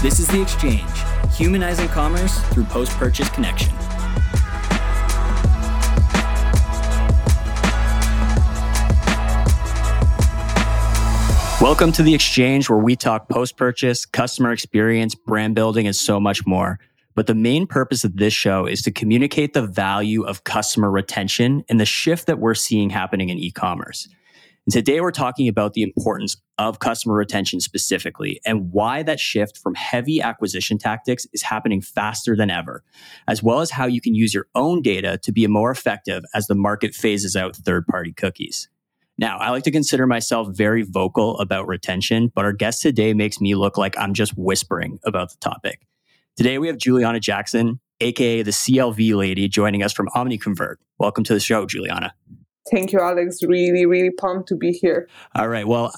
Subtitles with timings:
[0.00, 0.88] This is The Exchange,
[1.34, 3.74] humanizing commerce through post purchase connection.
[11.60, 16.20] Welcome to The Exchange, where we talk post purchase, customer experience, brand building, and so
[16.20, 16.78] much more.
[17.16, 21.64] But the main purpose of this show is to communicate the value of customer retention
[21.68, 24.08] and the shift that we're seeing happening in e commerce.
[24.68, 29.56] And today we're talking about the importance of customer retention specifically and why that shift
[29.56, 32.84] from heavy acquisition tactics is happening faster than ever,
[33.26, 36.48] as well as how you can use your own data to be more effective as
[36.48, 38.68] the market phases out third party cookies.
[39.16, 43.40] Now, I like to consider myself very vocal about retention, but our guest today makes
[43.40, 45.86] me look like I'm just whispering about the topic.
[46.36, 50.74] Today we have Juliana Jackson, aka the CLV lady, joining us from OmniConvert.
[50.98, 52.12] Welcome to the show, Juliana.
[52.70, 53.42] Thank you, Alex.
[53.42, 55.08] Really, really pumped to be here.
[55.34, 55.66] All right.
[55.66, 55.92] Well,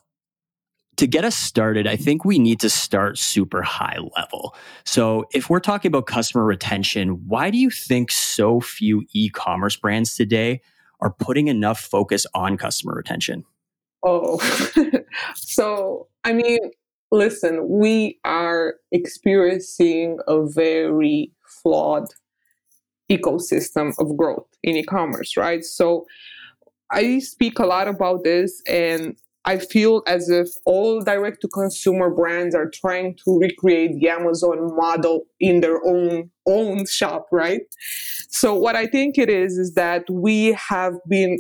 [0.96, 4.55] to get us started, I think we need to start super high level.
[4.84, 9.76] So, if we're talking about customer retention, why do you think so few e commerce
[9.76, 10.60] brands today
[11.01, 13.45] are putting enough focus on customer retention?
[14.02, 14.38] Oh,
[15.35, 16.59] so I mean,
[17.10, 22.09] listen, we are experiencing a very flawed
[23.10, 25.65] ecosystem of growth in e commerce, right?
[25.65, 26.07] So,
[26.93, 32.10] I speak a lot about this and I feel as if all direct to consumer
[32.10, 37.63] brands are trying to recreate the Amazon model in their own own shop, right?
[38.29, 41.38] So what I think it is is that we have been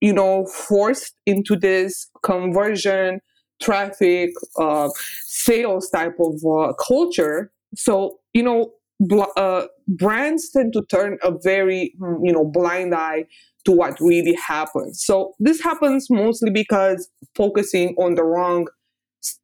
[0.00, 3.20] you know forced into this conversion
[3.62, 4.88] traffic uh,
[5.26, 11.32] sales type of uh, culture so you know bl- uh, brands tend to turn a
[11.42, 13.26] very you know blind eye
[13.64, 15.02] to what really happens.
[15.04, 18.66] So this happens mostly because focusing on the wrong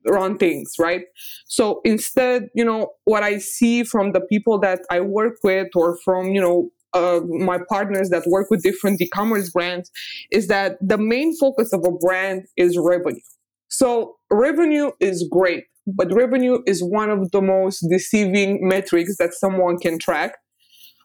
[0.06, 1.02] wrong things, right?
[1.46, 5.98] So instead, you know, what I see from the people that I work with or
[6.04, 9.90] from, you know, uh, my partners that work with different e-commerce brands
[10.30, 13.20] is that the main focus of a brand is revenue.
[13.68, 19.76] So revenue is great, but revenue is one of the most deceiving metrics that someone
[19.78, 20.36] can track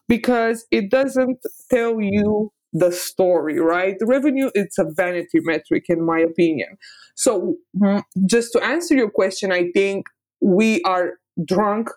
[0.08, 1.38] because it doesn't
[1.70, 3.98] tell you the story, right?
[3.98, 6.78] The revenue, it's a vanity metric, in my opinion.
[7.14, 10.06] So, mm, just to answer your question, I think
[10.40, 11.90] we are drunk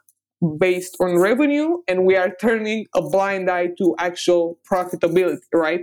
[0.59, 5.81] based on revenue and we are turning a blind eye to actual profitability, right?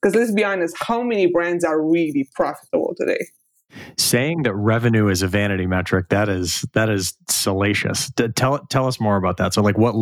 [0.00, 3.24] Because let's be honest, how many brands are really profitable today?
[3.98, 8.10] Saying that revenue is a vanity metric that is that is salacious.
[8.34, 9.54] Tell tell us more about that.
[9.54, 9.94] So like what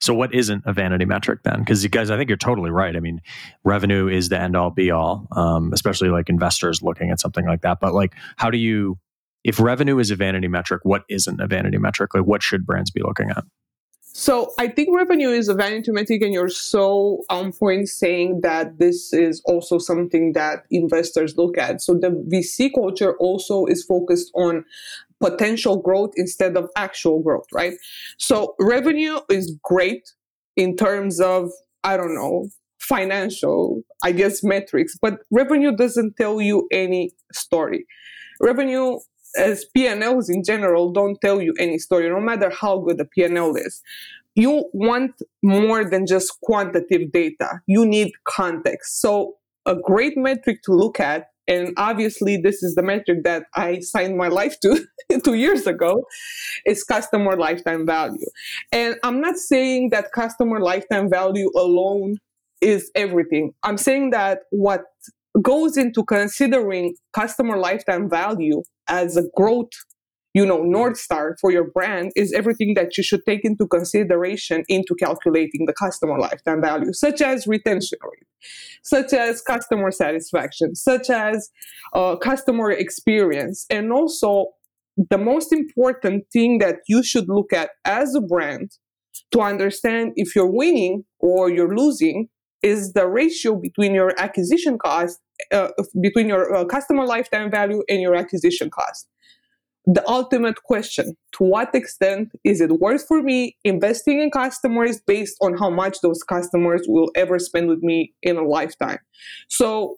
[0.00, 1.60] so what isn't a vanity metric then?
[1.60, 2.96] Because you guys i think you're totally right.
[2.96, 3.20] I mean
[3.64, 7.62] revenue is the end all be all um, especially like investors looking at something like
[7.62, 7.80] that.
[7.80, 8.98] But like how do you
[9.44, 12.14] if revenue is a vanity metric what isn't a vanity metric?
[12.14, 13.44] Like what should brands be looking at
[14.14, 18.78] so I think revenue is a vanity metric, and you're so on point saying that
[18.78, 21.80] this is also something that investors look at.
[21.80, 24.64] So the VC culture also is focused on
[25.18, 27.74] potential growth instead of actual growth, right?
[28.18, 30.12] So revenue is great
[30.56, 31.50] in terms of
[31.82, 32.48] I don't know
[32.78, 37.86] financial, I guess metrics, but revenue doesn't tell you any story.
[38.40, 38.98] Revenue
[39.36, 43.56] as P&Ls in general don't tell you any story, no matter how good the P&L
[43.56, 43.82] is.
[44.34, 45.12] You want
[45.42, 47.60] more than just quantitative data.
[47.66, 49.00] You need context.
[49.00, 49.34] So
[49.66, 54.16] a great metric to look at, and obviously this is the metric that I signed
[54.16, 54.86] my life to
[55.24, 56.04] two years ago,
[56.64, 58.26] is customer lifetime value.
[58.70, 62.16] And I'm not saying that customer lifetime value alone
[62.62, 63.52] is everything.
[63.64, 64.84] I'm saying that what
[65.40, 69.70] goes into considering customer lifetime value as a growth
[70.34, 74.64] you know north star for your brand is everything that you should take into consideration
[74.68, 78.26] into calculating the customer lifetime value such as retention rate
[78.82, 81.50] such as customer satisfaction such as
[81.94, 84.46] uh, customer experience and also
[85.10, 88.72] the most important thing that you should look at as a brand
[89.30, 92.28] to understand if you're winning or you're losing
[92.62, 95.18] is the ratio between your acquisition cost,
[95.52, 95.68] uh,
[96.00, 99.08] between your uh, customer lifetime value and your acquisition cost.
[99.84, 105.36] The ultimate question to what extent is it worth for me investing in customers based
[105.40, 108.98] on how much those customers will ever spend with me in a lifetime?
[109.48, 109.96] So,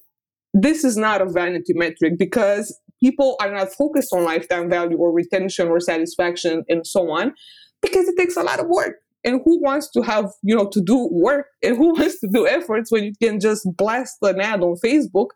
[0.55, 5.13] this is not a vanity metric because people are not focused on lifetime value or
[5.13, 7.35] retention or satisfaction and so on
[7.83, 10.81] because it takes a lot of work and who wants to have you know to
[10.81, 14.61] do work and who wants to do efforts when you can just blast an ad
[14.63, 15.29] on facebook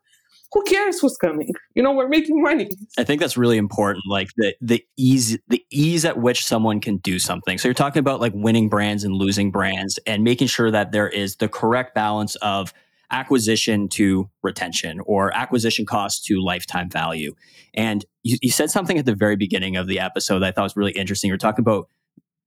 [0.53, 1.53] who cares who's coming?
[1.75, 2.71] You know, we're making money.
[2.97, 4.05] I think that's really important.
[4.09, 7.59] Like the the ease the ease at which someone can do something.
[7.59, 11.09] So you're talking about like winning brands and losing brands and making sure that there
[11.09, 12.73] is the correct balance of
[13.11, 17.35] acquisition to retention or acquisition cost to lifetime value.
[17.75, 20.65] And you, you said something at the very beginning of the episode that I thought
[20.65, 21.29] was really interesting.
[21.29, 21.89] You're talking about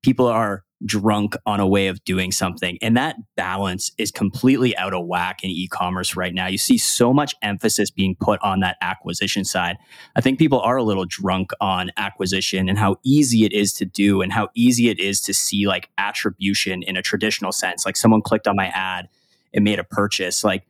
[0.03, 2.77] people are drunk on a way of doing something.
[2.81, 6.47] And that balance is completely out of whack in e commerce right now.
[6.47, 9.77] You see so much emphasis being put on that acquisition side.
[10.15, 13.85] I think people are a little drunk on acquisition and how easy it is to
[13.85, 17.85] do and how easy it is to see like attribution in a traditional sense.
[17.85, 19.07] Like someone clicked on my ad
[19.53, 20.43] and made a purchase.
[20.43, 20.65] Like,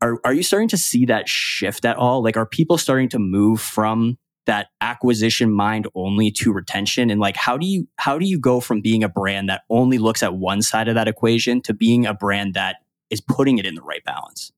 [0.00, 2.22] are, are you starting to see that shift at all?
[2.22, 7.10] Like, are people starting to move from that acquisition mind only to retention?
[7.10, 9.98] And like how do you how do you go from being a brand that only
[9.98, 12.76] looks at one side of that equation to being a brand that
[13.10, 14.52] is putting it in the right balance?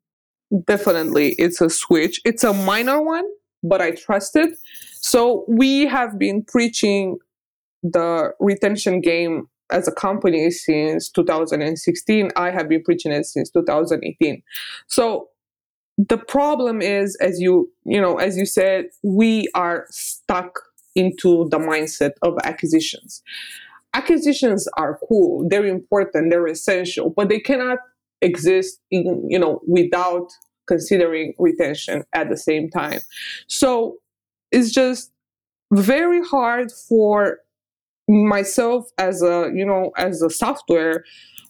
[0.67, 1.35] Definitely.
[1.39, 2.21] It's a switch.
[2.25, 3.25] It's a minor one
[3.63, 4.57] but i trust it.
[5.01, 7.19] So we have been preaching
[7.83, 14.41] the retention game as a company since 2016 i have been preaching it since 2018
[14.87, 15.29] so
[15.99, 20.61] the problem is as you you know as you said we are stuck
[20.95, 23.23] into the mindset of acquisitions.
[23.95, 27.79] Acquisitions are cool they're important they're essential but they cannot
[28.23, 30.29] exist in you know without
[30.67, 33.01] considering retention at the same time.
[33.47, 33.97] So
[34.53, 35.13] it's just
[35.73, 37.39] very hard for
[38.09, 41.05] myself as a you know as a software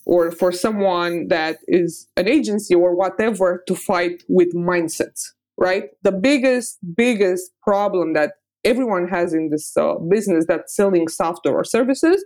[0.06, 5.91] or for someone that is an agency or whatever to fight with mindsets, right?
[6.03, 11.64] The biggest, biggest problem that everyone has in this uh, business that's selling software or
[11.64, 12.25] services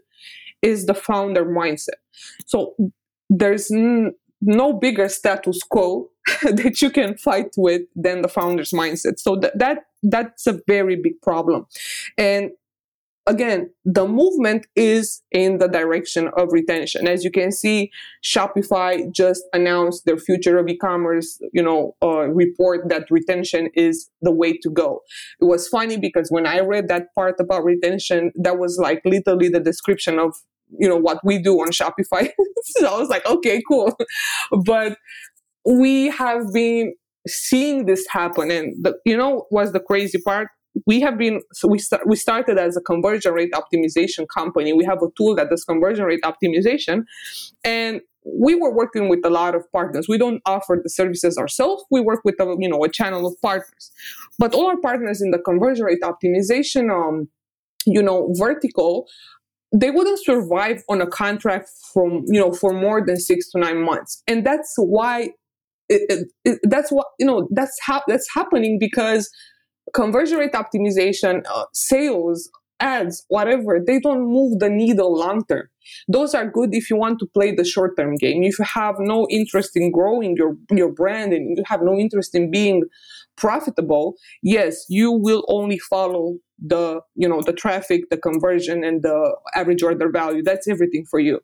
[0.63, 2.01] is the founder mindset.
[2.47, 2.75] So
[3.31, 4.13] there's n-
[4.43, 6.11] no bigger status quo
[6.43, 9.19] that you can fight with than the founder's mindset.
[9.19, 11.67] So th- that that's a very big problem.
[12.17, 12.51] And
[13.31, 17.07] again, the movement is in the direction of retention.
[17.07, 17.91] As you can see,
[18.25, 24.33] Shopify just announced their future of e-commerce, you know, uh, report that retention is the
[24.33, 25.01] way to go.
[25.41, 29.49] It was funny because when I read that part about retention, that was like literally
[29.49, 30.35] the description of
[30.79, 32.31] you know what we do on Shopify.
[32.63, 33.97] so I was like, okay, cool.
[34.65, 34.99] but
[35.65, 36.95] we have been
[37.29, 40.49] seeing this happen, and the, you know what's the crazy part?
[40.87, 44.73] We have been so we start, we started as a conversion rate optimization company.
[44.73, 47.05] We have a tool that does conversion rate optimization,
[47.65, 50.07] and we were working with a lot of partners.
[50.09, 51.85] We don't offer the services ourselves.
[51.91, 53.91] We work with a you know a channel of partners,
[54.39, 57.29] but all our partners in the conversion rate optimization um
[57.87, 59.07] you know vertical
[59.73, 63.83] they wouldn't survive on a contract from you know for more than six to nine
[63.83, 65.31] months and that's why
[65.89, 69.31] it, it, it, that's what you know that's how that's happening because
[69.95, 72.51] conversion rate optimization, uh, sales,
[72.81, 75.69] ads, whatever, they don't move the needle long term.
[76.09, 78.43] Those are good if you want to play the short term game.
[78.43, 82.35] If you have no interest in growing your, your brand and you have no interest
[82.35, 82.85] in being
[83.37, 89.37] profitable, yes, you will only follow the, you know, the traffic, the conversion and the
[89.55, 90.43] average order value.
[90.43, 91.41] That's everything for you.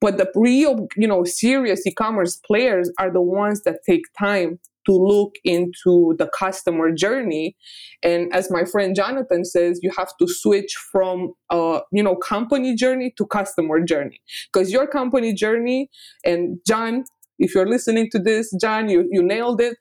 [0.00, 4.92] But the real, you know, serious e-commerce players are the ones that take time to
[4.92, 7.56] look into the customer journey.
[8.02, 12.74] And as my friend jonathan says you have to switch from uh, you know company
[12.74, 14.20] journey to customer journey.
[14.52, 15.90] Because your company journey
[16.24, 17.04] and john
[17.38, 19.76] if you're listening to this john you, you nailed it.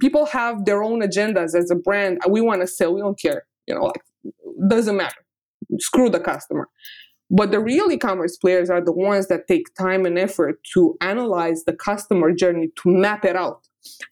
[0.00, 2.18] People have their own agendas as a brand.
[2.28, 4.02] We want to sell we don't care you know like
[4.68, 5.22] doesn't matter.
[5.78, 6.68] Screw the customer
[7.30, 11.64] but the real e-commerce players are the ones that take time and effort to analyze
[11.64, 13.60] the customer journey to map it out.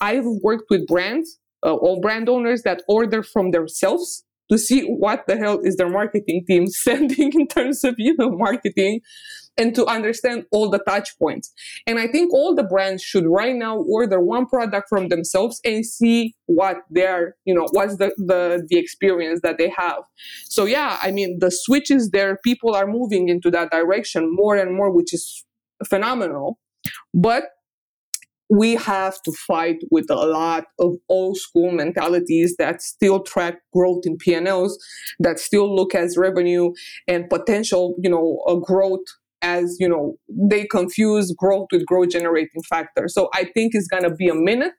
[0.01, 5.25] I've worked with brands uh, or brand owners that order from themselves to see what
[5.27, 9.01] the hell is their marketing team sending in terms of you know marketing
[9.59, 11.53] and to understand all the touch points.
[11.87, 15.85] And i think all the brands should right now order one product from themselves and
[15.85, 20.03] see what their you know what's the the, the experience that they have.
[20.45, 22.39] So yeah i mean the switch is there.
[22.45, 25.45] People are moving into that direction more and more which is
[25.85, 26.59] phenomenal.
[27.13, 27.45] But
[28.49, 34.03] we have to fight with a lot of old school mentalities that still track growth
[34.07, 34.79] in P&Ls,
[35.19, 36.73] that still look as revenue
[37.09, 39.01] and potential, you know, growth
[39.43, 43.09] as, you know, they confuse growth with growth generating factor.
[43.09, 44.75] So I think it's going to be a minute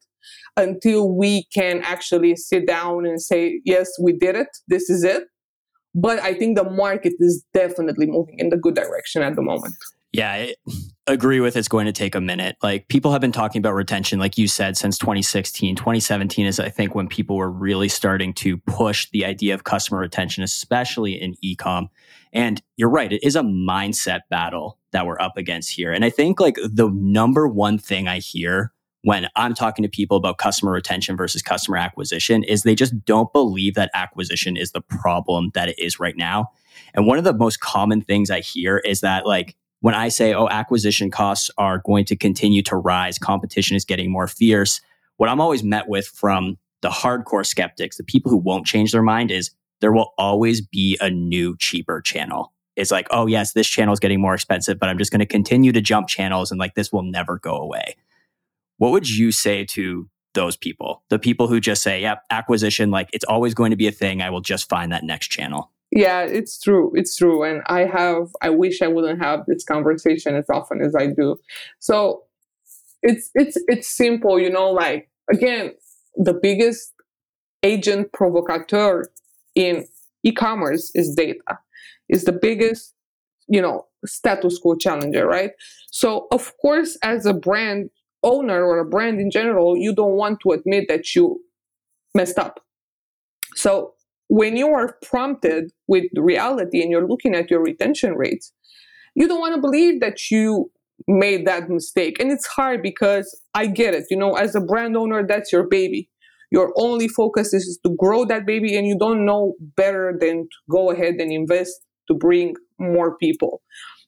[0.55, 4.47] until we can actually sit down and say, yes, we did it.
[4.67, 5.23] This is it.
[5.95, 9.73] But I think the market is definitely moving in the good direction at the moment.
[10.13, 10.57] Yeah, it,
[11.05, 12.55] agree with it's going to take a minute.
[12.63, 15.75] Like people have been talking about retention, like you said, since 2016.
[15.75, 19.99] 2017 is, I think, when people were really starting to push the idea of customer
[19.99, 21.89] retention, especially in ecom.
[22.37, 25.91] And you're right, it is a mindset battle that we're up against here.
[25.91, 30.17] And I think like the number one thing I hear when I'm talking to people
[30.17, 34.81] about customer retention versus customer acquisition is they just don't believe that acquisition is the
[34.81, 36.51] problem that it is right now.
[36.93, 40.35] And one of the most common things I hear is that like when I say,
[40.35, 44.79] oh, acquisition costs are going to continue to rise, competition is getting more fierce,
[45.15, 49.01] what I'm always met with from the hardcore skeptics, the people who won't change their
[49.01, 49.49] mind is
[49.81, 52.53] there will always be a new, cheaper channel.
[52.75, 55.25] It's like, oh, yes, this channel is getting more expensive, but I'm just going to
[55.25, 57.95] continue to jump channels and like this will never go away.
[58.77, 61.03] What would you say to those people?
[61.09, 64.21] The people who just say, yep, acquisition, like it's always going to be a thing.
[64.21, 65.71] I will just find that next channel.
[65.89, 66.91] Yeah, it's true.
[66.93, 67.43] It's true.
[67.43, 71.37] And I have, I wish I wouldn't have this conversation as often as I do.
[71.79, 72.25] So
[73.01, 75.71] it's, it's, it's simple, you know, like, again,
[76.15, 76.93] the biggest
[77.63, 79.05] agent provocateur
[79.57, 79.85] in
[80.23, 81.59] e-commerce is data.
[82.07, 82.93] Is the biggest,
[83.49, 85.51] you know, status quo challenger, right?
[85.91, 87.89] So of course, as a brand
[88.23, 91.41] owner or a brand in general, you don't want to admit that you
[92.13, 92.61] messed up.
[93.55, 93.93] So
[94.29, 98.53] when you are prompted with reality and you're looking at your retention rates,
[99.15, 100.71] you don't want to believe that you
[101.07, 102.19] made that mistake.
[102.19, 104.05] And it's hard because I get it.
[104.09, 106.09] You know, as a brand owner, that's your baby.
[106.51, 110.57] Your only focus is to grow that baby, and you don't know better than to
[110.69, 111.73] go ahead and invest
[112.07, 113.61] to bring more people.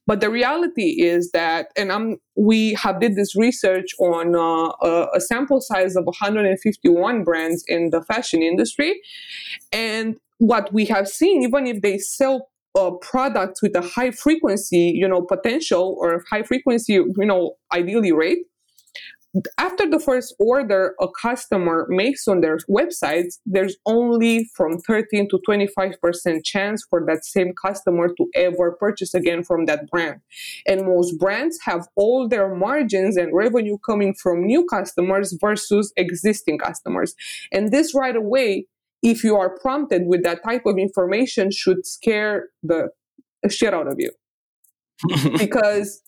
[0.08, 5.08] But the reality is that, and I'm, we have did this research on uh, a,
[5.16, 9.00] a sample size of 151 brands in the fashion industry,
[9.72, 14.92] and what we have seen, even if they sell uh, products with a high frequency,
[14.96, 18.40] you know, potential or high frequency, you know, ideally rate,
[19.58, 25.40] after the first order a customer makes on their websites, there's only from 13 to
[25.48, 30.22] 25% chance for that same customer to ever purchase again from that brand.
[30.68, 36.58] And most brands have all their margins and revenue coming from new customers versus existing
[36.58, 37.14] customers.
[37.52, 38.66] And this right away,
[39.04, 42.90] if you are prompted with that type of information, should scare the
[43.50, 44.12] shit out of you.
[45.38, 46.02] because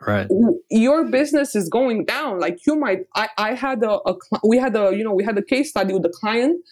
[0.00, 0.28] right.
[0.70, 2.40] Your business is going down.
[2.40, 5.38] Like you might i i had a, a we had a you know we had
[5.38, 6.64] a case study with a client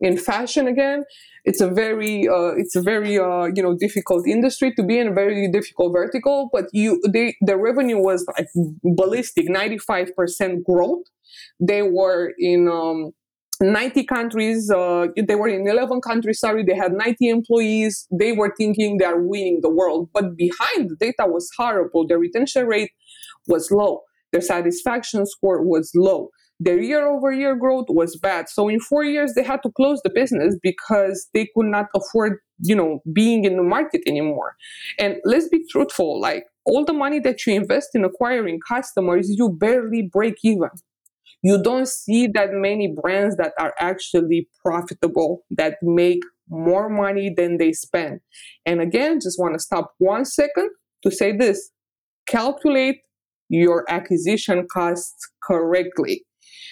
[0.00, 1.04] in fashion again.
[1.44, 5.08] It's a very uh, it's a very uh, you know difficult industry to be in
[5.08, 8.48] a very difficult vertical but you they the revenue was like
[8.82, 11.04] ballistic 95% growth.
[11.58, 13.12] They were in um
[13.60, 18.54] 90 countries uh, they were in 11 countries sorry they had 90 employees they were
[18.56, 22.90] thinking they are winning the world but behind the data was horrible their retention rate
[23.48, 24.00] was low
[24.32, 28.50] their satisfaction score was low their year over year growth was bad.
[28.50, 32.36] So in four years they had to close the business because they could not afford
[32.62, 34.54] you know being in the market anymore.
[34.98, 39.48] And let's be truthful like all the money that you invest in acquiring customers you
[39.48, 40.68] barely break even
[41.42, 47.58] you don't see that many brands that are actually profitable that make more money than
[47.58, 48.20] they spend.
[48.66, 50.70] And again, just want to stop one second
[51.02, 51.70] to say this
[52.28, 52.98] calculate
[53.48, 56.24] your acquisition costs correctly.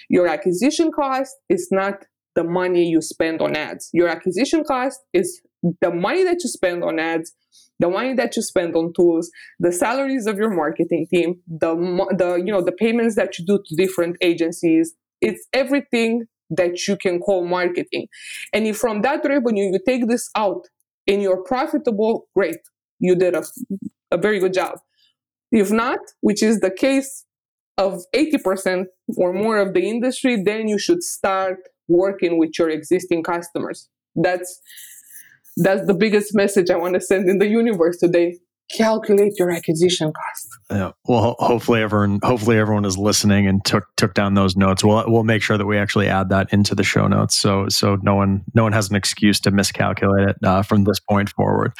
[0.08, 3.90] Your acquisition cost is not the money you spend on ads.
[3.92, 5.40] Your acquisition cost is
[5.80, 7.32] the money that you spend on ads
[7.78, 11.74] the money that you spend on tools, the salaries of your marketing team, the
[12.16, 14.94] the you know the payments that you do to different agencies.
[15.20, 18.06] It's everything that you can call marketing.
[18.52, 20.66] And if from that revenue you take this out
[21.06, 22.56] and you're profitable, great.
[23.00, 23.44] You did a,
[24.10, 24.78] a very good job.
[25.50, 27.24] If not, which is the case
[27.76, 33.22] of 80% or more of the industry, then you should start working with your existing
[33.22, 33.88] customers.
[34.14, 34.60] That's
[35.62, 38.38] that's the biggest message I want to send in the universe today
[38.70, 40.48] calculate your acquisition cost.
[40.70, 40.92] Yeah.
[41.06, 44.84] Well, hopefully everyone, hopefully everyone is listening and took took down those notes.
[44.84, 47.96] We'll we'll make sure that we actually add that into the show notes, so so
[48.02, 51.72] no one no one has an excuse to miscalculate it uh, from this point forward.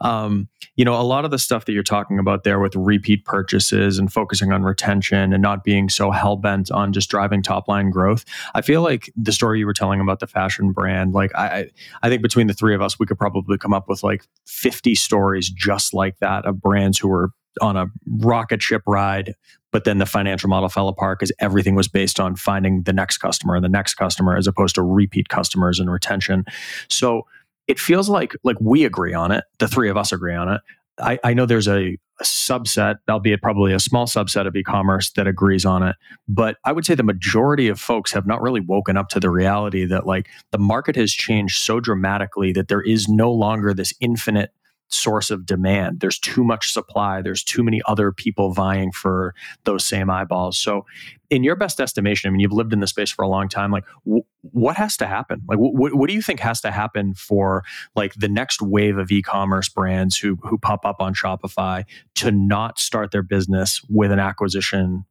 [0.00, 3.24] Um, you know, a lot of the stuff that you're talking about there with repeat
[3.24, 7.68] purchases and focusing on retention and not being so hell bent on just driving top
[7.68, 8.24] line growth.
[8.54, 11.70] I feel like the story you were telling about the fashion brand, like I
[12.02, 14.96] I think between the three of us, we could probably come up with like 50
[14.96, 17.86] stories just like that of brands who were on a
[18.18, 19.34] rocket ship ride
[19.70, 23.18] but then the financial model fell apart because everything was based on finding the next
[23.18, 26.44] customer and the next customer as opposed to repeat customers and retention
[26.88, 27.26] so
[27.68, 30.60] it feels like like we agree on it the three of us agree on it
[31.00, 35.26] I, I know there's a a subset, albeit probably a small subset of e-commerce that
[35.26, 35.96] agrees on it.
[36.28, 39.30] But I would say the majority of folks have not really woken up to the
[39.30, 43.92] reality that like the market has changed so dramatically that there is no longer this
[44.00, 44.52] infinite
[44.88, 46.00] source of demand.
[46.00, 47.22] There's too much supply.
[47.22, 50.58] There's too many other people vying for those same eyeballs.
[50.58, 50.86] So,
[51.30, 53.72] in your best estimation, I mean, you've lived in the space for a long time.
[53.72, 55.42] Like, w- what has to happen?
[55.48, 57.64] Like, w- what do you think has to happen for
[57.96, 61.84] like the next wave of e-commerce brands who who pop up on Shopify
[62.16, 65.04] to not start their business with an acquisition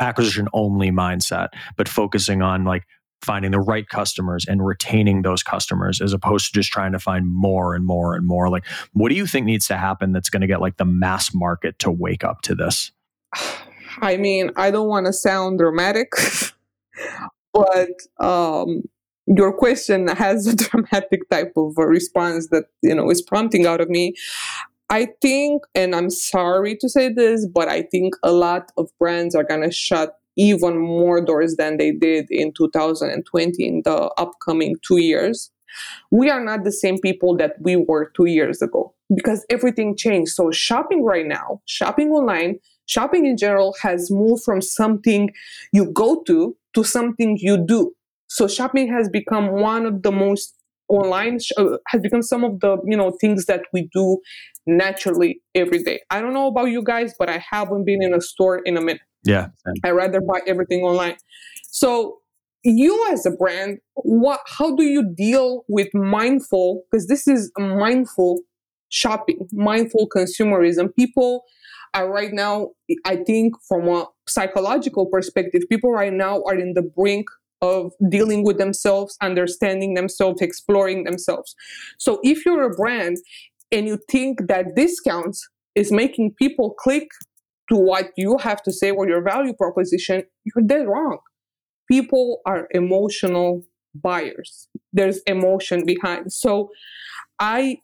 [0.00, 2.86] acquisition only mindset, but focusing on like
[3.22, 7.26] finding the right customers and retaining those customers as opposed to just trying to find
[7.26, 8.48] more and more and more.
[8.48, 11.34] Like what do you think needs to happen that's going to get like the mass
[11.34, 12.92] market to wake up to this?
[14.00, 16.12] I mean i don't want to sound dramatic
[17.52, 18.82] but um
[19.26, 23.88] your question has a dramatic type of response that you know is prompting out of
[23.90, 24.14] me.
[24.90, 29.34] I think and i'm sorry to say this but i think a lot of brands
[29.34, 34.76] are going to shut even more doors than they did in 2020 in the upcoming
[34.86, 35.50] two years.
[36.10, 40.32] We are not the same people that we were two years ago because everything changed.
[40.32, 45.30] So, shopping right now, shopping online, shopping in general has moved from something
[45.72, 47.92] you go to to something you do.
[48.28, 50.54] So, shopping has become one of the most
[50.88, 54.18] online uh, has become some of the you know things that we do
[54.66, 56.00] naturally every day.
[56.10, 58.80] I don't know about you guys, but I haven't been in a store in a
[58.80, 59.02] minute.
[59.24, 59.48] Yeah.
[59.84, 61.16] I rather buy everything online.
[61.64, 62.18] So
[62.64, 68.40] you as a brand, what how do you deal with mindful because this is mindful
[68.88, 70.94] shopping, mindful consumerism.
[70.94, 71.44] People
[71.94, 72.70] are right now,
[73.04, 77.26] I think from a psychological perspective, people right now are in the brink
[77.60, 81.54] of dealing with themselves, understanding themselves, exploring themselves.
[81.98, 83.16] So if you're a brand
[83.72, 87.08] and you think that discounts is making people click
[87.68, 91.18] to what you have to say or your value proposition, you're dead wrong.
[91.90, 94.68] People are emotional buyers.
[94.92, 96.32] There's emotion behind.
[96.32, 96.70] So
[97.38, 97.78] I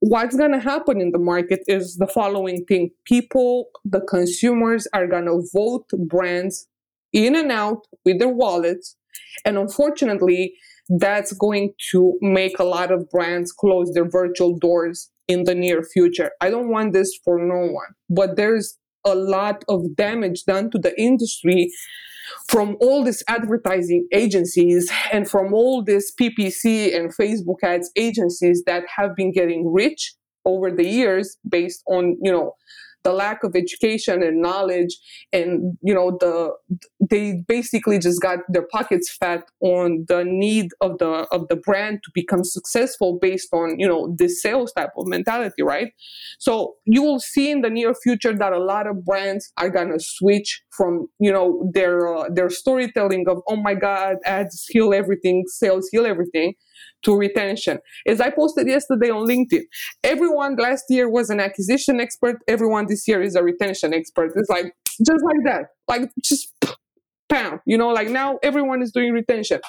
[0.00, 2.90] what's going to happen in the market is the following thing.
[3.06, 6.68] People, the consumers are going to vote brands
[7.12, 8.96] in and out with their wallets.
[9.46, 10.54] And unfortunately,
[10.88, 15.82] that's going to make a lot of brands close their virtual doors in the near
[15.82, 16.32] future.
[16.40, 20.78] I don't want this for no one, but there's a lot of damage done to
[20.78, 21.70] the industry
[22.48, 28.84] from all these advertising agencies and from all these PPC and Facebook ads agencies that
[28.96, 30.14] have been getting rich
[30.44, 32.54] over the years based on, you know,
[33.04, 34.96] the lack of education and knowledge
[35.32, 36.50] and you know the
[37.00, 42.00] they basically just got their pockets fat on the need of the of the brand
[42.04, 45.92] to become successful based on you know this sales type of mentality right?
[46.38, 49.92] So you will see in the near future that a lot of brands are going
[49.92, 54.94] to switch from you know their uh, their storytelling of oh my god ads heal
[54.94, 56.54] everything sales heal everything
[57.04, 57.78] to retention.
[58.06, 59.62] As I posted yesterday on LinkedIn,
[60.02, 64.32] everyone last year was an acquisition expert, everyone this year is a retention expert.
[64.36, 65.66] It's like just like that.
[65.88, 66.52] Like just
[67.28, 67.60] pound.
[67.66, 69.60] you know, like now everyone is doing retention.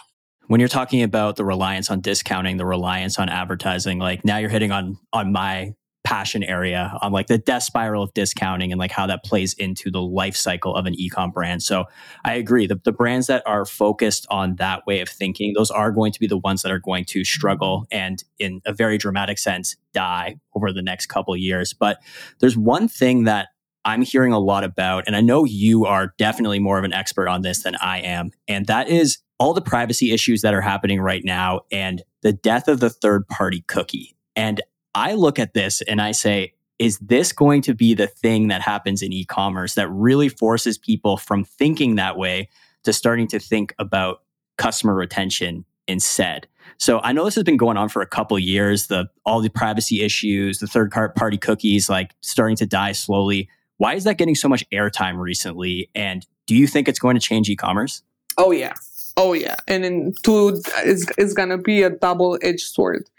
[0.48, 4.50] When you're talking about the reliance on discounting, the reliance on advertising, like now you're
[4.50, 5.74] hitting on on my
[6.06, 9.92] passion area on like the death spiral of discounting and like how that plays into
[9.92, 11.64] the life cycle of an ecom brand.
[11.64, 11.86] So
[12.24, 12.68] I agree.
[12.68, 16.20] The, the brands that are focused on that way of thinking, those are going to
[16.20, 20.38] be the ones that are going to struggle and in a very dramatic sense, die
[20.54, 21.74] over the next couple years.
[21.74, 22.00] But
[22.40, 23.50] there's one thing that
[23.84, 27.28] I'm hearing a lot about, and I know you are definitely more of an expert
[27.28, 31.00] on this than I am, and that is all the privacy issues that are happening
[31.02, 34.16] right now and the death of the third party cookie.
[34.36, 34.62] And
[34.96, 38.62] I look at this and I say, is this going to be the thing that
[38.62, 42.50] happens in e commerce that really forces people from thinking that way
[42.84, 44.24] to starting to think about
[44.58, 46.48] customer retention instead?
[46.78, 48.88] So I know this has been going on for a couple years.
[48.88, 53.50] The all the privacy issues, the third party cookies, like starting to die slowly.
[53.78, 55.90] Why is that getting so much airtime recently?
[55.94, 58.02] And do you think it's going to change e-commerce?
[58.38, 58.74] Oh yeah,
[59.18, 63.10] oh yeah, and in two, it's, it's gonna be a double edged sword.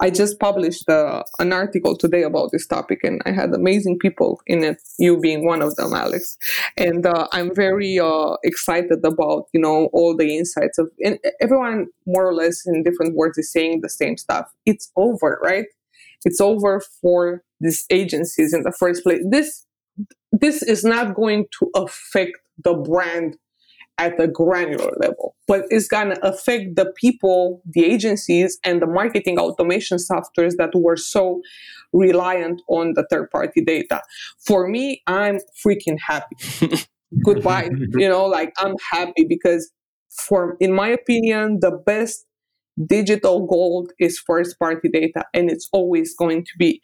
[0.00, 4.40] I just published uh, an article today about this topic, and I had amazing people
[4.46, 4.80] in it.
[4.98, 6.38] You being one of them, Alex,
[6.76, 11.88] and uh, I'm very uh, excited about you know all the insights of and everyone
[12.06, 14.46] more or less in different words is saying the same stuff.
[14.64, 15.66] It's over, right?
[16.24, 19.22] It's over for these agencies in the first place.
[19.30, 19.66] This
[20.32, 23.36] this is not going to affect the brand
[24.00, 28.86] at a granular level, but it's going to affect the people, the agencies, and the
[28.86, 31.42] marketing automation softwares that were so
[31.92, 34.00] reliant on the third party data.
[34.38, 36.36] For me, I'm freaking happy.
[37.24, 37.68] Goodbye.
[37.92, 39.70] you know, like I'm happy because
[40.08, 42.24] for in my opinion, the best
[42.86, 46.80] digital gold is first party data and it's always going to be.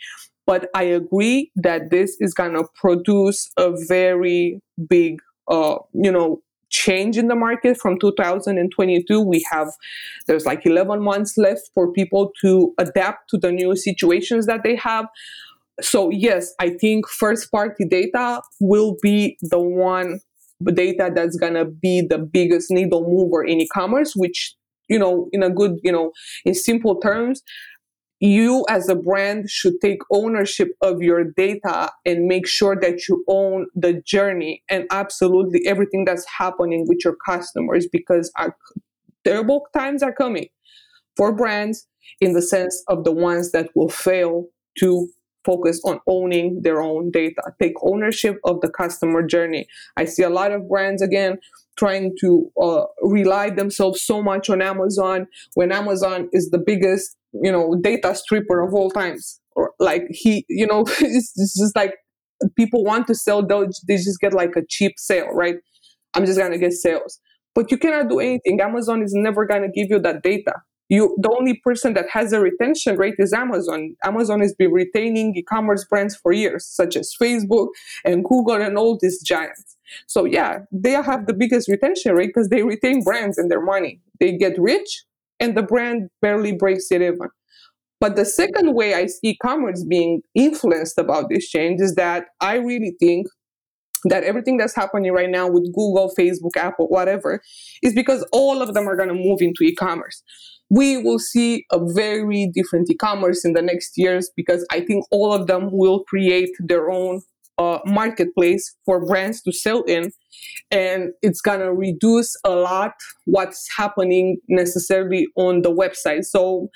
[0.46, 6.42] But I agree that this is going to produce a very big, uh, you know,
[6.70, 9.68] change in the market from 2022 we have
[10.26, 14.76] there's like 11 months left for people to adapt to the new situations that they
[14.76, 15.06] have.
[15.80, 20.20] So yes i think first party data will be the one
[20.72, 24.54] data that's going to be the biggest needle mover in e-commerce which
[24.88, 26.12] you know in a good you know
[26.44, 27.42] in simple terms
[28.20, 33.22] you as a brand should take ownership of your data and make sure that you
[33.28, 38.56] own the journey and absolutely everything that's happening with your customers because our
[39.24, 40.48] terrible times are coming
[41.16, 41.86] for brands
[42.20, 44.46] in the sense of the ones that will fail
[44.78, 45.08] to
[45.44, 47.42] focus on owning their own data.
[47.60, 49.68] Take ownership of the customer journey.
[49.96, 51.38] I see a lot of brands again
[51.76, 57.52] trying to uh, rely themselves so much on amazon when amazon is the biggest you
[57.52, 59.40] know data stripper of all times.
[59.54, 61.94] Or like he you know it's, it's just like
[62.56, 65.56] people want to sell those they just get like a cheap sale right?
[66.14, 67.20] I'm just gonna get sales.
[67.54, 68.60] But you cannot do anything.
[68.60, 70.52] Amazon is never gonna give you that data.
[70.88, 73.96] You the only person that has a retention rate is amazon.
[74.04, 77.68] Amazon has been retaining e-commerce brands for years such as facebook
[78.04, 79.76] and google and all these giants.
[80.06, 84.00] So yeah they have the biggest retention rate because they retain brands and their money.
[84.20, 85.04] They get rich
[85.40, 87.28] and the brand barely breaks it even.
[88.00, 92.56] But the second way I see commerce being influenced about this change is that I
[92.56, 93.26] really think
[94.04, 97.40] that everything that's happening right now with Google, Facebook, Apple, whatever,
[97.82, 100.22] is because all of them are going to move into e commerce.
[100.68, 105.04] We will see a very different e commerce in the next years because I think
[105.10, 107.22] all of them will create their own
[107.58, 110.10] uh, marketplace for brands to sell in
[110.70, 112.92] and it's going to reduce a lot
[113.24, 116.24] what's happening necessarily on the website.
[116.24, 116.68] So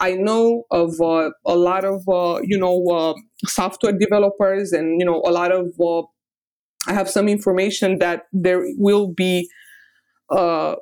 [0.00, 3.14] i know of uh, a lot of uh, you know uh,
[3.46, 6.02] software developers and you know a lot of uh,
[6.88, 9.48] i have some information that there will be
[10.30, 10.74] uh,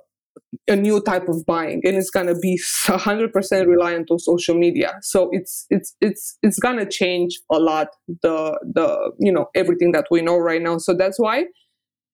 [0.68, 4.94] a new type of buying and it's going to be 100% reliant on social media.
[5.02, 7.88] So it's it's it's it's going to change a lot
[8.22, 10.78] the the you know everything that we know right now.
[10.78, 11.44] So that's why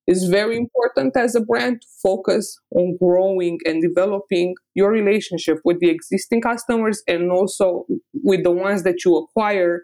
[0.07, 5.81] it's very important as a brand to focus on growing and developing your relationship with
[5.81, 7.87] the existing customers and also
[8.23, 9.83] with the ones that you acquire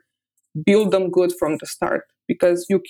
[0.64, 2.82] build them good from the start because you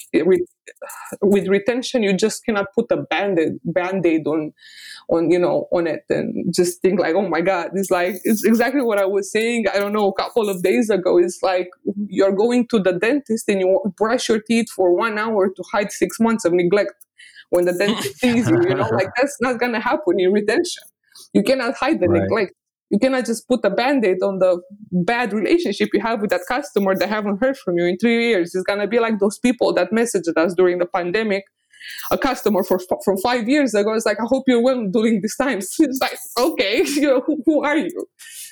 [1.20, 4.52] with retention you just cannot put a band-aid, band-aid on
[5.08, 8.44] on you know on it and just think like oh my god it's like it's
[8.44, 11.18] exactly what i was saying i don't know a couple of days ago.
[11.18, 11.68] It's like
[12.08, 15.92] you're going to the dentist and you brush your teeth for one hour to hide
[15.92, 16.94] six months of neglect
[17.50, 20.82] when the dentist sees you you know like that's not gonna happen in retention.
[21.32, 22.22] You cannot hide the right.
[22.22, 22.54] neglect
[22.92, 24.60] you cannot just put a band-aid on the
[24.92, 28.54] bad relationship you have with that customer that haven't heard from you in three years.
[28.54, 31.44] It's going to be like those people that messaged us during the pandemic.
[32.12, 35.34] A customer for, from five years ago is like i hope you're well during these
[35.34, 38.06] times it's like okay you know who, who are you?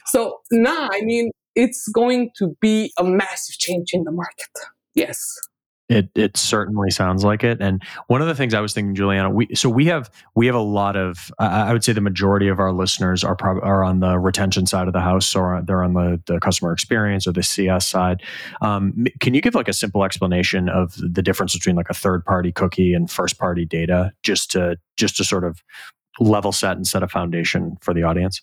[0.07, 4.50] So nah i mean it's going to be a massive change in the market.
[4.96, 5.38] Yes
[5.90, 7.61] it it certainly sounds like it.
[7.61, 10.55] And one of the things I was thinking, Juliana, we so we have we have
[10.55, 13.98] a lot of I would say the majority of our listeners are prob- are on
[13.98, 17.42] the retention side of the house, or they're on the, the customer experience or the
[17.42, 18.22] CS side.
[18.62, 22.24] Um, can you give like a simple explanation of the difference between like a third
[22.24, 25.61] party cookie and first party data, just to just to sort of
[26.20, 28.40] level set and set a foundation for the audience?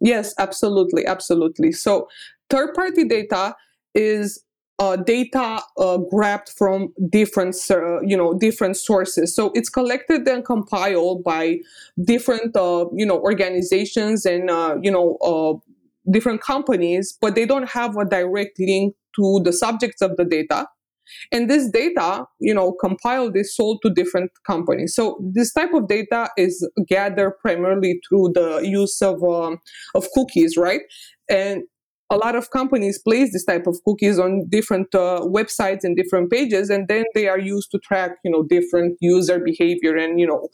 [0.00, 1.70] Yes, absolutely, absolutely.
[1.70, 2.08] So
[2.48, 3.54] third party data
[3.94, 4.42] is
[4.80, 9.36] uh, data uh, grabbed from different, uh, you know, different sources.
[9.36, 11.58] So it's collected and compiled by
[12.02, 17.68] different, uh, you know, organizations and uh, you know, uh, different companies, but they don't
[17.68, 20.66] have a direct link to the subjects of the data.
[21.30, 24.94] And this data, you know, compiled is sold to different companies.
[24.94, 29.58] So this type of data is gathered primarily through the use of um,
[29.94, 30.82] of cookies, right?
[31.28, 31.64] And
[32.10, 36.30] a lot of companies place this type of cookies on different uh, websites and different
[36.30, 40.26] pages and then they are used to track you know different user behavior and you
[40.26, 40.48] know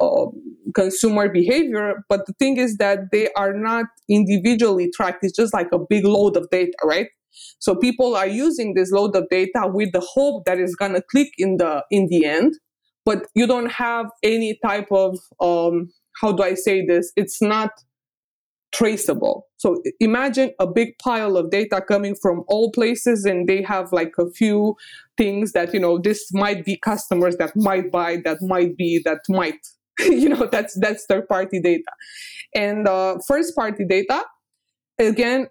[0.00, 0.26] uh,
[0.74, 2.04] consumer behavior.
[2.08, 5.24] But the thing is that they are not individually tracked.
[5.24, 7.08] It's just like a big load of data right?
[7.58, 11.02] So people are using this load of data with the hope that it's going to
[11.02, 12.54] click in the in the end.
[13.04, 17.12] But you don't have any type of um, how do I say this?
[17.16, 17.70] It's not
[18.72, 19.46] traceable.
[19.56, 24.12] So imagine a big pile of data coming from all places and they have like
[24.18, 24.76] a few
[25.16, 29.20] things that, you know, this might be customers that might buy, that might be, that
[29.28, 29.58] might,
[30.00, 31.90] you know, that's, that's third party data.
[32.54, 34.24] And uh, first party data,
[34.98, 35.48] again,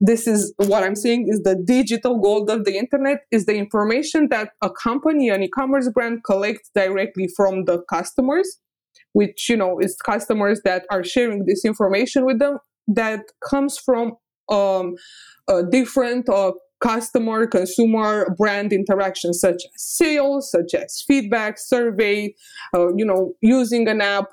[0.00, 4.28] this is what I'm saying is the digital gold of the internet is the information
[4.30, 8.58] that a company, an e-commerce brand collects directly from the customers
[9.12, 14.12] which you know is customers that are sharing this information with them that comes from
[14.48, 14.96] um,
[15.70, 22.34] different uh, customer consumer brand interactions such as sales such as feedback survey
[22.74, 24.26] uh, you know using an app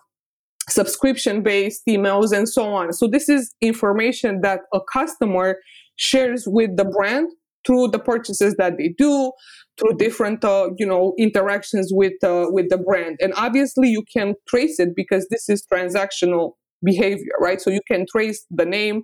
[0.70, 2.94] subscription based emails and so on.
[2.94, 5.58] So this is information that a customer
[5.96, 7.32] shares with the brand
[7.66, 9.32] through the purchases that they do
[9.78, 13.18] through different uh, you know interactions with uh, with the brand.
[13.22, 17.62] And obviously you can trace it because this is transactional behavior right?
[17.62, 19.04] So you can trace the name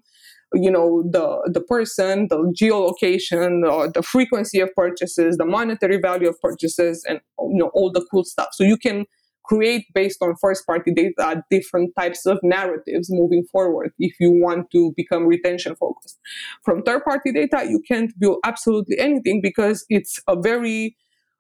[0.54, 6.30] you know the the person the geolocation uh, the frequency of purchases the monetary value
[6.30, 8.50] of purchases and you know all the cool stuff.
[8.54, 9.06] So you can
[9.46, 14.72] create based on first party data different types of narratives moving forward if you want
[14.72, 16.20] to become retention focused.
[16.64, 20.96] From third party data, you can't build absolutely anything because it's a very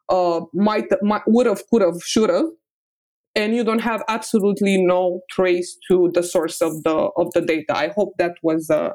[0.10, 2.48] uh, might, might would have, could have, should have,
[3.36, 7.76] and you don't have absolutely no trace to the source of the of the data.
[7.76, 8.70] I hope that was.
[8.70, 8.92] Uh,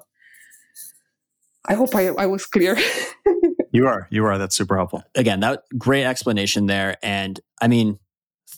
[1.66, 2.78] I hope I, I was clear.
[3.72, 4.06] you are.
[4.10, 4.38] You are.
[4.38, 5.02] That's super helpful.
[5.14, 6.96] Again, that great explanation there.
[7.02, 7.98] And I mean,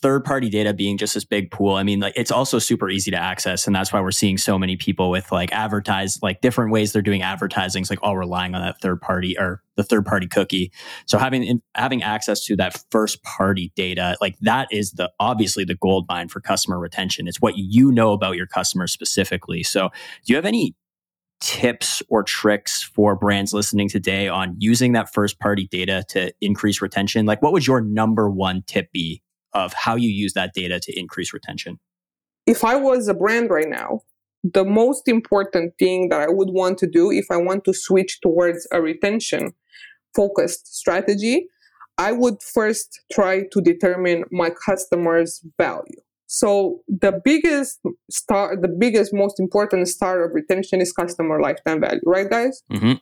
[0.02, 3.10] third party data being just this big pool i mean like it's also super easy
[3.10, 6.72] to access and that's why we're seeing so many people with like advertise like different
[6.72, 10.26] ways they're doing advertising like all relying on that third party or the third party
[10.26, 10.70] cookie.
[11.06, 15.74] So having having access to that first party data like that is the obviously the
[15.74, 17.26] gold mine for customer retention.
[17.26, 19.62] It's what you know about your customers specifically.
[19.62, 19.88] So
[20.24, 20.74] do you have any
[21.40, 26.82] tips or tricks for brands listening today on using that first party data to increase
[26.82, 27.24] retention?
[27.24, 30.98] Like what would your number one tip be of how you use that data to
[30.98, 31.78] increase retention?
[32.46, 34.00] If I was a brand right now,
[34.42, 38.20] the most important thing that I would want to do if I want to switch
[38.20, 39.52] towards a retention
[40.14, 41.46] focused strategy,
[41.98, 46.00] I would first try to determine my customers' value.
[46.26, 52.00] So the biggest star, the biggest, most important star of retention is customer lifetime value,
[52.06, 52.62] right, guys?
[52.72, 52.92] Mm-hmm.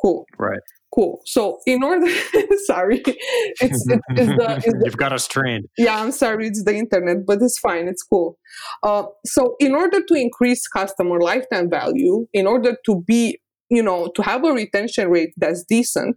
[0.00, 0.26] Cool.
[0.38, 0.60] Right.
[0.92, 1.20] Cool.
[1.24, 2.10] So in order,
[2.64, 3.16] sorry, it's,
[3.60, 5.66] it's, it's, the, it's the, you've got us trained.
[5.78, 7.86] Yeah, I'm sorry, it's the internet, but it's fine.
[7.86, 8.38] It's cool.
[8.82, 14.08] Uh, so in order to increase customer lifetime value, in order to be, you know,
[14.16, 16.16] to have a retention rate that's decent,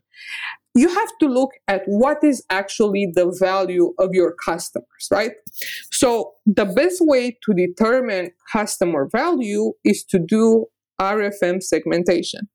[0.75, 5.33] you have to look at what is actually the value of your customers, right?
[5.91, 10.65] So the best way to determine customer value is to do
[10.99, 12.49] RFM segmentation.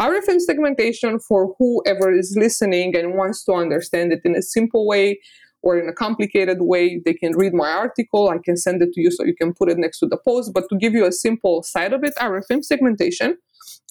[0.00, 5.20] RFM segmentation for whoever is listening and wants to understand it in a simple way
[5.62, 8.28] or in a complicated way, they can read my article.
[8.28, 10.52] I can send it to you so you can put it next to the post.
[10.52, 13.38] But to give you a simple side of it, RFM segmentation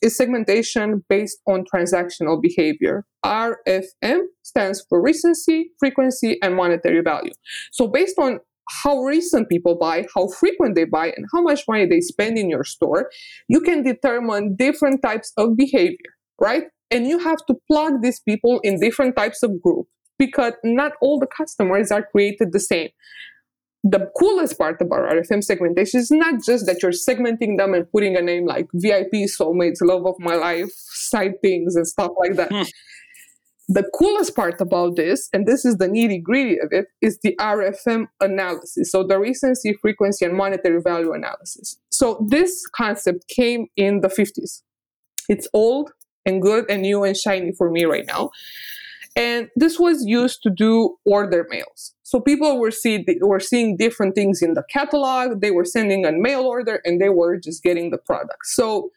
[0.01, 3.05] is segmentation based on transactional behavior.
[3.25, 7.31] RFM stands for recency, frequency, and monetary value.
[7.71, 8.39] So based on
[8.69, 12.49] how recent people buy, how frequent they buy, and how much money they spend in
[12.49, 13.09] your store,
[13.47, 16.63] you can determine different types of behavior, right?
[16.91, 21.19] And you have to plug these people in different types of groups because not all
[21.19, 22.89] the customers are created the same.
[23.83, 28.15] The coolest part about RFM segmentation is not just that you're segmenting them and putting
[28.15, 32.49] a name like VIP, soulmates, love of my life, side things, and stuff like that.
[32.49, 32.61] Hmm.
[33.73, 37.35] The coolest part about this, and this is the nitty gritty of it, is the
[37.39, 38.91] RFM analysis.
[38.91, 41.79] So the recency, frequency, and monetary value analysis.
[41.89, 44.61] So this concept came in the 50s.
[45.27, 45.91] It's old
[46.23, 48.29] and good and new and shiny for me right now.
[49.15, 51.95] And this was used to do order mails.
[52.03, 55.41] So people were see were seeing different things in the catalog.
[55.41, 58.45] They were sending a mail order and they were just getting the product.
[58.45, 58.91] So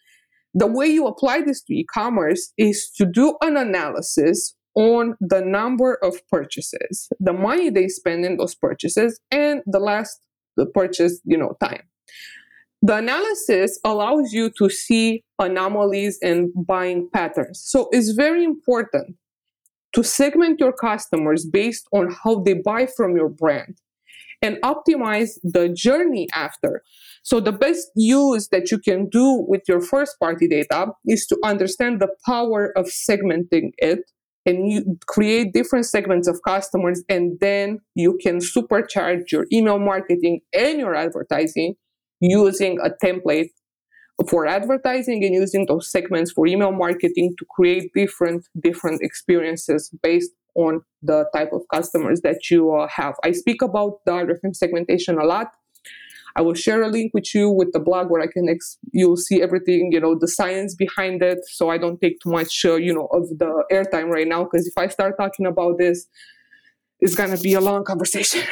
[0.52, 5.94] the way you apply this to e-commerce is to do an analysis on the number
[6.02, 10.20] of purchases, the money they spend in those purchases, and the last
[10.74, 11.82] purchase, you know, time.
[12.82, 17.62] The analysis allows you to see anomalies and buying patterns.
[17.64, 19.16] So it's very important
[19.94, 23.78] to segment your customers based on how they buy from your brand
[24.42, 26.82] and optimize the journey after.
[27.22, 31.38] So the best use that you can do with your first party data is to
[31.42, 34.00] understand the power of segmenting it
[34.46, 40.40] and you create different segments of customers and then you can supercharge your email marketing
[40.54, 41.74] and your advertising
[42.20, 43.48] using a template
[44.30, 50.30] for advertising and using those segments for email marketing to create different different experiences based
[50.54, 53.14] on the type of customers that you uh, have.
[53.22, 55.48] I speak about the RFM segmentation a lot
[56.36, 59.16] I will share a link with you with the blog where I can ex- you'll
[59.16, 61.38] see everything, you know, the science behind it.
[61.48, 64.66] So I don't take too much, uh, you know, of the airtime right now because
[64.66, 66.06] if I start talking about this,
[67.00, 68.42] it's gonna be a long conversation.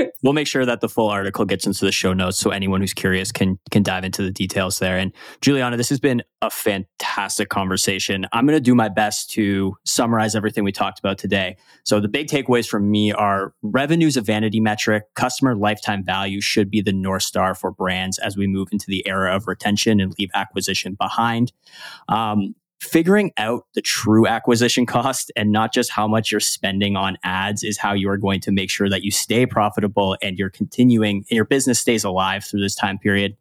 [0.22, 2.94] we'll make sure that the full article gets into the show notes so anyone who's
[2.94, 4.96] curious can can dive into the details there.
[4.96, 8.26] And Juliana, this has been a fantastic conversation.
[8.32, 11.56] I'm going to do my best to summarize everything we talked about today.
[11.84, 16.70] So the big takeaways from me are revenue's a vanity metric, customer lifetime value should
[16.70, 20.14] be the north star for brands as we move into the era of retention and
[20.18, 21.52] leave acquisition behind.
[22.08, 27.18] Um, figuring out the true acquisition cost and not just how much you're spending on
[27.24, 30.50] ads is how you are going to make sure that you stay profitable and you're
[30.50, 33.36] continuing and your business stays alive through this time period.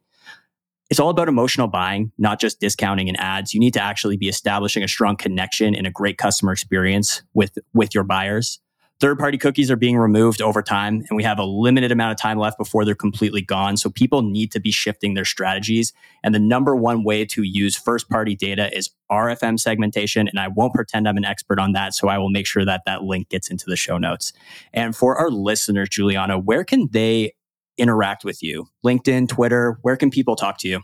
[0.89, 3.53] It's all about emotional buying, not just discounting and ads.
[3.53, 7.57] You need to actually be establishing a strong connection and a great customer experience with,
[7.73, 8.59] with your buyers.
[8.99, 12.17] Third party cookies are being removed over time, and we have a limited amount of
[12.17, 13.77] time left before they're completely gone.
[13.77, 15.93] So people need to be shifting their strategies.
[16.23, 20.27] And the number one way to use first party data is RFM segmentation.
[20.27, 21.93] And I won't pretend I'm an expert on that.
[21.93, 24.33] So I will make sure that that link gets into the show notes.
[24.73, 27.33] And for our listeners, Juliana, where can they
[27.77, 28.67] interact with you?
[28.83, 30.81] LinkedIn, Twitter, where can people talk to you?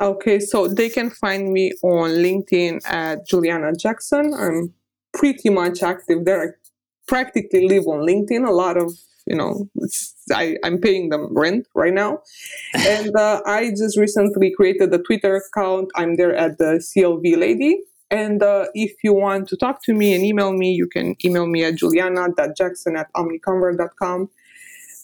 [0.00, 4.34] Okay, so they can find me on LinkedIn at Juliana Jackson.
[4.34, 4.74] I'm
[5.14, 6.58] pretty much active there
[7.08, 8.46] practically live on LinkedIn.
[8.46, 8.92] A lot of
[9.28, 9.68] you know,
[10.32, 12.22] I, I'm paying them rent right now.
[12.74, 15.90] and uh, I just recently created a Twitter account.
[15.94, 17.82] I'm there at the CLV Lady.
[18.10, 21.46] And uh, if you want to talk to me and email me, you can email
[21.46, 24.30] me at juliana.jackson at omniconvert.com.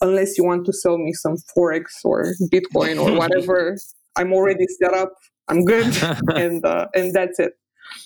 [0.00, 3.76] Unless you want to sell me some Forex or Bitcoin or whatever,
[4.16, 5.12] I'm already set up.
[5.48, 5.94] I'm good.
[6.34, 7.52] and, uh, and that's it.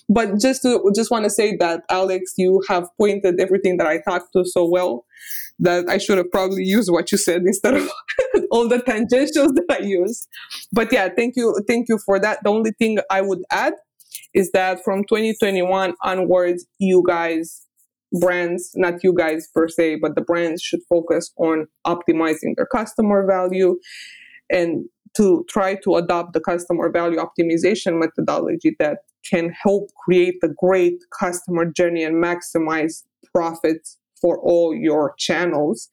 [0.08, 4.00] But just to just want to say that Alex, you have pointed everything that I
[4.00, 5.04] talked to so well
[5.58, 7.90] that I should have probably used what you said instead of
[8.50, 10.26] all the tangentials that I used.
[10.72, 12.42] But yeah, thank you, thank you for that.
[12.44, 13.74] The only thing I would add
[14.34, 17.62] is that from 2021 onwards, you guys
[18.20, 23.26] brands, not you guys per se, but the brands should focus on optimizing their customer
[23.26, 23.78] value
[24.50, 24.86] and
[25.16, 30.98] to try to adopt the customer value optimization methodology that can help create a great
[31.18, 35.88] customer journey and maximize profits for all your channels.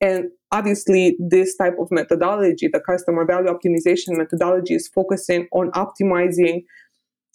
[0.00, 6.64] And obviously, this type of methodology, the customer value optimization methodology, is focusing on optimizing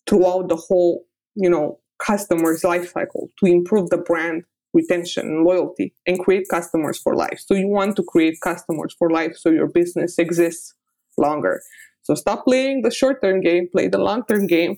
[0.08, 1.06] throughout the whole,
[1.36, 7.00] you know, customer's life cycle to improve the brand retention and loyalty and create customers
[7.00, 7.40] for life.
[7.46, 10.74] So you want to create customers for life so your business exists
[11.18, 11.62] longer.
[12.04, 14.78] So stop playing the short-term game, play the long-term game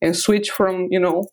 [0.00, 1.26] and switch from, you know,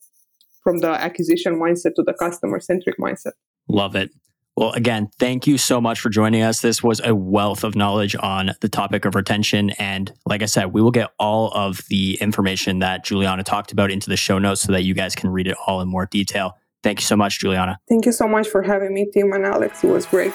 [0.63, 3.33] from the acquisition mindset to the customer centric mindset.
[3.67, 4.11] Love it.
[4.57, 6.61] Well, again, thank you so much for joining us.
[6.61, 9.71] This was a wealth of knowledge on the topic of retention.
[9.71, 13.91] And like I said, we will get all of the information that Juliana talked about
[13.91, 16.53] into the show notes so that you guys can read it all in more detail.
[16.83, 17.79] Thank you so much, Juliana.
[17.89, 19.83] Thank you so much for having me, Tim and Alex.
[19.83, 20.31] It was great.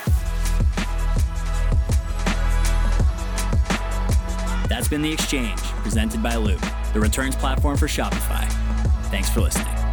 [4.69, 6.61] That's been The Exchange, presented by Loop,
[6.93, 8.51] the returns platform for Shopify.
[9.11, 9.90] Thanks for listening.